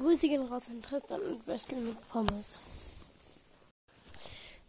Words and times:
Grüße 0.00 0.28
gehen 0.28 0.46
raus 0.46 0.70
an 0.70 0.80
Tristan 0.80 1.20
und 1.20 1.46
Weskin 1.46 1.84
mit 1.84 2.08
Pommes. 2.08 2.60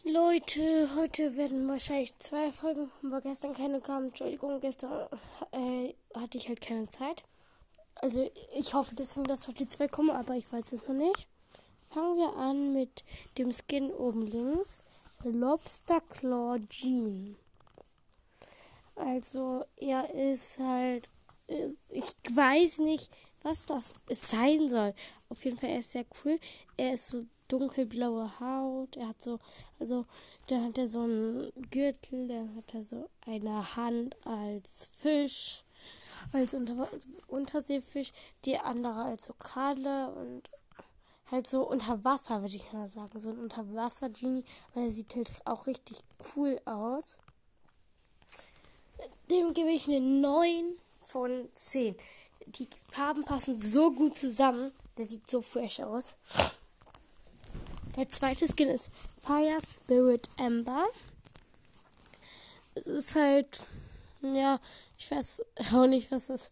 Leute, 0.04 0.90
heute 0.98 1.38
werden 1.38 1.70
wahrscheinlich 1.70 2.14
zwei 2.18 2.52
Folgen 2.52 2.92
weil 3.02 3.22
gestern 3.22 3.54
keine 3.54 3.80
kamen. 3.80 4.08
Entschuldigung, 4.08 4.60
gestern 4.60 5.08
äh, 5.54 5.94
hatte 6.20 6.38
ich 6.38 6.50
halt 6.50 6.60
keine 6.60 6.90
Zeit. 6.90 7.24
Also 7.96 8.30
ich 8.58 8.74
hoffe 8.74 8.94
deswegen, 8.94 9.24
dass 9.24 9.48
heute 9.48 9.66
zwei 9.70 9.88
kommen, 9.88 10.10
aber 10.10 10.36
ich 10.36 10.52
weiß 10.52 10.74
es 10.74 10.86
noch 10.86 10.96
nicht. 10.96 11.30
Fangen 11.92 12.18
wir 12.18 12.36
an 12.36 12.74
mit 12.74 13.06
dem 13.38 13.54
Skin 13.54 13.90
oben 13.90 14.28
links. 14.28 14.84
Lobster 15.24 16.02
Claw 16.10 16.60
Jean. 16.68 17.38
Also 18.96 19.64
er 19.78 20.14
ist 20.14 20.60
halt, 20.60 21.10
äh, 21.48 21.70
ich 21.88 22.14
weiß 22.30 22.80
nicht, 22.80 23.10
was 23.44 23.66
das 23.66 23.94
sein 24.10 24.70
soll. 24.70 24.94
Auf 25.30 25.44
jeden 25.46 25.58
Fall 25.58 25.70
er 25.70 25.80
ist 25.80 25.92
sehr 25.92 26.06
cool. 26.24 26.40
Er 26.78 26.94
ist 26.94 27.08
so 27.08 27.24
dunkelblaue 27.48 28.40
Haut. 28.40 28.96
Er 28.98 29.10
hat 29.10 29.22
so, 29.22 29.40
also, 29.80 30.06
da 30.48 30.62
hat 30.62 30.78
er 30.78 30.88
so 30.88 31.02
einen 31.02 31.52
Gürtel, 31.70 32.28
dann 32.28 32.56
hat 32.56 32.74
er 32.74 32.84
so 32.84 33.10
eine 33.26 33.76
Hand 33.76 34.16
als 34.26 34.90
Fisch, 35.00 35.64
als 36.34 36.54
Unter 36.54 36.88
Unterseefisch, 37.28 38.12
die 38.46 38.58
andere 38.58 39.04
als 39.04 39.26
so 39.26 39.34
Kralle 39.34 40.12
und 40.12 40.50
halt 41.32 41.48
so 41.48 41.68
unter 41.68 42.04
Wasser, 42.04 42.42
würde 42.42 42.56
ich 42.56 42.72
mal 42.74 42.90
sagen. 42.90 43.20
So 43.20 43.30
ein 43.30 43.40
Unterwasser-Genie, 43.40 44.44
weil 44.74 44.86
er 44.86 44.90
sieht 44.90 45.16
halt 45.16 45.32
auch 45.46 45.66
richtig 45.66 46.04
cool 46.36 46.60
aus. 46.66 47.20
Dem 49.30 49.54
gebe 49.54 49.72
ich 49.72 49.88
eine 49.88 50.02
9 50.02 50.74
von 51.06 51.50
10. 51.56 51.96
Die 52.48 52.68
Farben 52.92 53.24
passen 53.24 53.60
so 53.60 53.92
gut 53.92 54.16
zusammen. 54.16 54.72
Der 54.98 55.06
sieht 55.06 55.30
so 55.30 55.42
fresh 55.42 55.80
aus. 55.80 56.14
Der 57.98 58.08
zweite 58.10 58.48
Skin 58.48 58.70
ist 58.70 58.90
Fire 59.22 59.60
Spirit 59.70 60.30
Ember. 60.38 60.86
Es 62.76 62.88
ist 62.88 63.16
halt, 63.16 63.62
ja, 64.22 64.60
ich 64.98 65.12
weiß 65.12 65.42
auch 65.74 65.88
nicht, 65.88 66.12
was 66.12 66.28
das. 66.28 66.52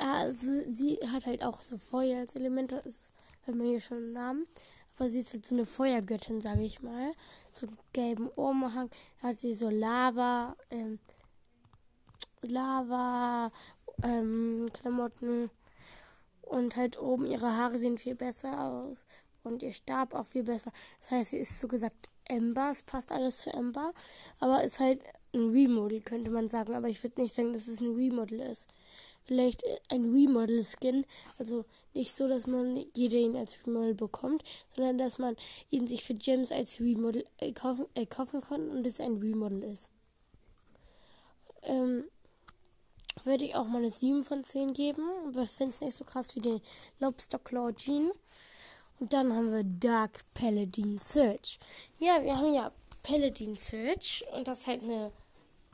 Ja, 0.00 0.30
sie, 0.32 0.72
sie 0.72 0.98
hat 1.12 1.26
halt 1.26 1.44
auch 1.44 1.62
so 1.62 1.78
Feuer 1.78 2.18
als 2.18 2.34
Element. 2.34 2.72
Das 2.72 2.86
ist, 2.86 3.12
hat 3.46 3.54
man 3.54 3.68
hier 3.68 3.80
schon 3.80 3.98
einen 3.98 4.12
Namen. 4.12 4.46
Aber 4.98 5.10
sie 5.10 5.20
ist 5.20 5.32
halt 5.32 5.46
so 5.46 5.54
eine 5.54 5.64
Feuergöttin, 5.64 6.40
sage 6.40 6.62
ich 6.62 6.82
mal. 6.82 7.12
So 7.52 7.66
einen 7.66 7.78
gelben 7.92 8.28
Umhang. 8.30 8.90
Da 9.22 9.28
hat 9.28 9.38
sie 9.38 9.54
so 9.54 9.70
Lava, 9.70 10.56
ähm, 10.70 10.98
Lava, 12.42 13.52
ähm, 14.02 14.70
Klamotten. 14.72 15.50
Und 16.42 16.76
halt 16.76 16.98
oben 16.98 17.26
ihre 17.26 17.56
Haare 17.56 17.78
sehen 17.78 17.98
viel 17.98 18.14
besser 18.14 18.58
aus 18.62 19.04
und 19.44 19.62
ihr 19.62 19.72
Stab 19.72 20.14
auch 20.14 20.26
viel 20.26 20.44
besser. 20.44 20.72
Das 21.00 21.10
heißt, 21.10 21.30
sie 21.30 21.38
ist 21.38 21.60
so 21.60 21.68
gesagt 21.68 22.08
Ember, 22.24 22.70
es 22.70 22.82
passt 22.82 23.10
alles 23.12 23.38
zu 23.42 23.52
Ember, 23.52 23.92
aber 24.38 24.62
ist 24.62 24.80
halt 24.80 25.00
ein 25.34 25.50
Remodel, 25.50 26.00
könnte 26.00 26.30
man 26.30 26.48
sagen. 26.48 26.74
Aber 26.74 26.88
ich 26.88 27.02
würde 27.02 27.20
nicht 27.20 27.34
sagen, 27.34 27.52
dass 27.52 27.66
es 27.66 27.80
ein 27.80 27.94
Remodel 27.94 28.40
ist. 28.40 28.68
Vielleicht 29.24 29.62
ein 29.90 30.10
Remodel-Skin, 30.10 31.04
also 31.38 31.66
nicht 31.92 32.14
so, 32.14 32.28
dass 32.28 32.46
man 32.46 32.86
jeder 32.96 33.18
ihn 33.18 33.36
als 33.36 33.56
Remodel 33.66 33.94
bekommt, 33.94 34.42
sondern 34.74 34.96
dass 34.96 35.18
man 35.18 35.36
ihn 35.68 35.86
sich 35.86 36.02
für 36.02 36.14
Gems 36.14 36.50
als 36.50 36.80
Remodel 36.80 37.26
äh, 37.38 37.52
kaufen, 37.52 37.86
äh, 37.94 38.06
kaufen 38.06 38.40
kann 38.40 38.70
und 38.70 38.86
es 38.86 39.00
ein 39.00 39.18
Remodel 39.18 39.64
ist. 39.64 39.90
Ähm, 41.62 42.04
würde 43.28 43.44
ich 43.44 43.54
auch 43.54 43.66
mal 43.66 43.78
eine 43.78 43.90
7 43.90 44.24
von 44.24 44.42
10 44.42 44.72
geben, 44.72 45.02
aber 45.28 45.42
ich 45.42 45.50
finde 45.50 45.74
es 45.74 45.80
nicht 45.80 45.94
so 45.94 46.04
krass 46.04 46.34
wie 46.34 46.40
den 46.40 46.60
Lobster 46.98 47.38
Claw 47.38 47.72
Jean. 47.72 48.10
Und 48.98 49.12
dann 49.12 49.32
haben 49.32 49.52
wir 49.52 49.62
Dark 49.62 50.24
Paladin 50.34 50.98
Search. 50.98 51.60
Ja, 51.98 52.22
wir 52.24 52.36
haben 52.36 52.52
ja 52.52 52.72
Paladin 53.04 53.54
Search 53.54 54.24
und 54.32 54.48
das 54.48 54.60
ist 54.60 54.66
halt 54.66 54.82
eine 54.82 55.12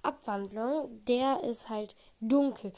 Abwandlung. 0.03 1.03
Der 1.07 1.43
ist 1.43 1.71
halt 1.71 1.97
dunkel. 2.21 2.73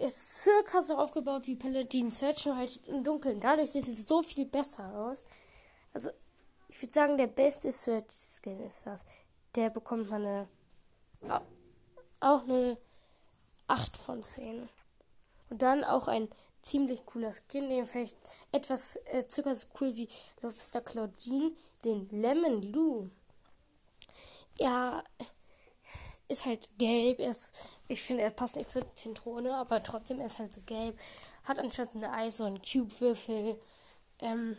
Ist 0.00 0.42
circa 0.42 0.82
so 0.82 0.96
aufgebaut 0.96 1.46
wie 1.46 1.56
Paladin 1.56 2.10
Search, 2.10 2.46
nur 2.46 2.56
halt 2.56 2.80
im 2.86 3.04
Dunkeln. 3.04 3.40
Dadurch 3.40 3.72
sieht 3.72 3.88
es 3.88 4.06
so 4.06 4.22
viel 4.22 4.46
besser 4.46 4.94
aus. 4.96 5.24
Also, 5.92 6.10
ich 6.68 6.80
würde 6.80 6.94
sagen, 6.94 7.18
der 7.18 7.26
beste 7.26 7.70
Search-Skin 7.72 8.60
ist 8.60 8.86
das. 8.86 9.04
Der 9.54 9.70
bekommt 9.70 10.08
man 10.08 10.24
eine. 10.24 10.48
Auch 12.20 12.44
eine 12.44 12.78
8 13.68 13.96
von 13.96 14.22
10. 14.22 14.68
Und 15.50 15.62
dann 15.62 15.84
auch 15.84 16.08
ein 16.08 16.28
ziemlich 16.62 17.06
cooler 17.06 17.32
Skin, 17.32 17.68
den 17.68 17.86
vielleicht 17.86 18.16
etwas 18.52 18.96
äh, 19.06 19.24
circa 19.28 19.54
so 19.54 19.66
cool 19.80 19.94
wie 19.94 20.08
Lobster 20.42 20.80
Claudine, 20.80 21.52
den 21.84 22.08
Lemon 22.10 22.62
Lou. 22.72 23.08
Ja, 24.58 25.04
ist 26.28 26.44
halt 26.44 26.68
gelb. 26.78 27.20
ist, 27.20 27.54
ich 27.88 28.02
finde, 28.02 28.22
er 28.22 28.30
passt 28.30 28.56
nicht 28.56 28.70
zur 28.70 28.82
Zentrone, 28.96 29.54
aber 29.56 29.82
trotzdem 29.82 30.20
ist 30.20 30.38
halt 30.38 30.52
so 30.52 30.60
gelb. 30.62 30.98
Hat 31.44 31.58
anstatt 31.58 31.90
eine 31.94 32.12
Eis 32.12 32.38
so 32.38 32.44
einen 32.44 32.60
Cube-Würfel. 32.60 33.60
Ähm, 34.20 34.56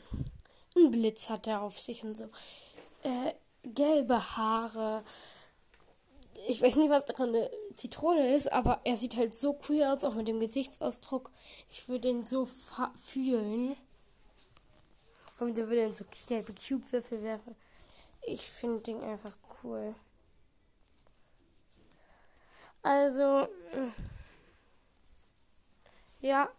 einen 0.75 0.91
Blitz 0.91 1.29
hat 1.29 1.47
er 1.47 1.61
auf 1.61 1.77
sich 1.77 2.03
und 2.03 2.15
so. 2.15 2.25
Äh, 3.03 3.33
gelbe 3.63 4.37
Haare 4.37 5.03
ich 6.47 6.61
weiß 6.61 6.75
nicht, 6.75 6.89
was 6.89 7.05
daran 7.05 7.29
eine 7.29 7.49
Zitrone 7.73 8.35
ist, 8.35 8.51
aber 8.51 8.81
er 8.83 8.95
sieht 8.95 9.17
halt 9.17 9.33
so 9.33 9.59
cool 9.67 9.83
aus, 9.83 10.03
auch 10.03 10.15
mit 10.15 10.27
dem 10.27 10.39
Gesichtsausdruck. 10.39 11.31
Ich 11.69 11.89
würde 11.89 12.09
ihn 12.09 12.23
so 12.23 12.47
fühlen. 12.95 13.75
Und 15.39 15.57
der 15.57 15.67
würde 15.67 15.83
dann 15.83 15.91
so 15.91 16.05
gelbe 16.27 16.53
Cube-Würfel 16.53 17.21
werfen. 17.23 17.55
Ich 18.21 18.49
finde 18.49 18.81
den 18.81 19.01
einfach 19.01 19.33
cool. 19.63 19.95
Also, 22.81 23.47
ja. 26.21 26.49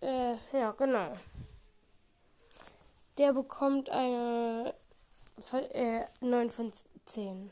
Äh, 0.00 0.36
ja, 0.52 0.72
genau. 0.72 1.16
Der 3.18 3.32
bekommt 3.32 3.90
eine 3.90 4.74
äh, 4.74 4.81
9 6.20 6.50
von 6.50 6.72
10. 7.04 7.50